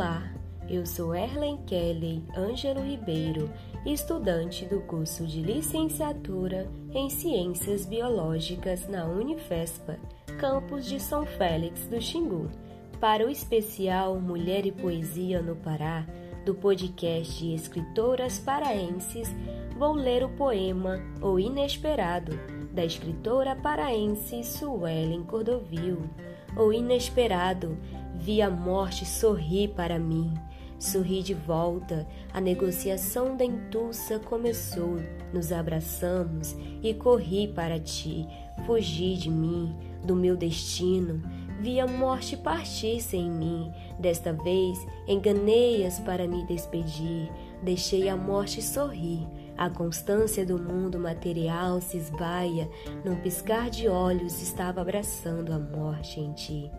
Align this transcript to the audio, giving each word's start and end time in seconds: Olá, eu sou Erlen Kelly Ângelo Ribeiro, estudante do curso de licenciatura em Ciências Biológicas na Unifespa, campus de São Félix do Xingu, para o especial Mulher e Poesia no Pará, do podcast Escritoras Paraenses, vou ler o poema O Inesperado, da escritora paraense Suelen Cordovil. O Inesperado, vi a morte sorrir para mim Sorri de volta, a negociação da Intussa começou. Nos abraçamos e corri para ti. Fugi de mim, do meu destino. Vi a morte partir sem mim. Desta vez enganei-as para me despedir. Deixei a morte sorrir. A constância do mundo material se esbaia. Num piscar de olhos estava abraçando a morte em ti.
Olá, 0.00 0.32
eu 0.66 0.86
sou 0.86 1.14
Erlen 1.14 1.58
Kelly 1.66 2.24
Ângelo 2.34 2.80
Ribeiro, 2.80 3.50
estudante 3.84 4.64
do 4.64 4.80
curso 4.80 5.26
de 5.26 5.42
licenciatura 5.42 6.66
em 6.94 7.10
Ciências 7.10 7.84
Biológicas 7.84 8.88
na 8.88 9.04
Unifespa, 9.04 9.98
campus 10.38 10.86
de 10.86 10.98
São 10.98 11.26
Félix 11.26 11.86
do 11.86 12.00
Xingu, 12.00 12.50
para 12.98 13.26
o 13.26 13.28
especial 13.28 14.18
Mulher 14.18 14.64
e 14.64 14.72
Poesia 14.72 15.42
no 15.42 15.54
Pará, 15.54 16.06
do 16.46 16.54
podcast 16.54 17.52
Escritoras 17.52 18.38
Paraenses, 18.38 19.28
vou 19.76 19.92
ler 19.92 20.24
o 20.24 20.30
poema 20.30 20.98
O 21.20 21.38
Inesperado, 21.38 22.32
da 22.72 22.86
escritora 22.86 23.54
paraense 23.54 24.44
Suelen 24.44 25.24
Cordovil. 25.24 25.98
O 26.56 26.72
Inesperado, 26.72 27.76
vi 28.20 28.42
a 28.42 28.50
morte 28.50 29.04
sorrir 29.04 29.68
para 29.68 29.98
mim 29.98 30.34
Sorri 30.80 31.22
de 31.22 31.34
volta, 31.34 32.08
a 32.32 32.40
negociação 32.40 33.36
da 33.36 33.44
Intussa 33.44 34.18
começou. 34.18 34.96
Nos 35.30 35.52
abraçamos 35.52 36.56
e 36.82 36.94
corri 36.94 37.48
para 37.48 37.78
ti. 37.78 38.26
Fugi 38.64 39.14
de 39.18 39.28
mim, 39.28 39.76
do 40.02 40.16
meu 40.16 40.38
destino. 40.38 41.22
Vi 41.60 41.78
a 41.78 41.86
morte 41.86 42.34
partir 42.34 43.02
sem 43.02 43.30
mim. 43.30 43.70
Desta 43.98 44.32
vez 44.32 44.78
enganei-as 45.06 46.00
para 46.00 46.26
me 46.26 46.46
despedir. 46.46 47.30
Deixei 47.62 48.08
a 48.08 48.16
morte 48.16 48.62
sorrir. 48.62 49.28
A 49.58 49.68
constância 49.68 50.46
do 50.46 50.58
mundo 50.58 50.98
material 50.98 51.82
se 51.82 51.98
esbaia. 51.98 52.66
Num 53.04 53.16
piscar 53.16 53.68
de 53.68 53.86
olhos 53.86 54.40
estava 54.40 54.80
abraçando 54.80 55.52
a 55.52 55.58
morte 55.58 56.20
em 56.20 56.32
ti. 56.32 56.70